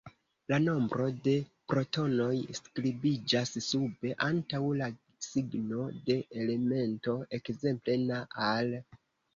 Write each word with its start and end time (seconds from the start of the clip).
La 0.51 0.57
nombro 0.61 1.09
de 1.27 1.33
protonoj 1.73 2.31
skribiĝas 2.61 3.53
sube 3.67 4.17
antaŭ 4.31 4.63
la 4.81 4.89
signo 5.29 5.89
de 6.11 6.19
elemento, 6.47 7.17
ekzemple: 7.43 8.03
Na, 8.11 8.27
Al. 8.53 8.79